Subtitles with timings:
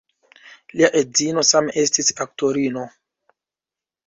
[0.79, 2.87] Lia edzino same estis aktorino.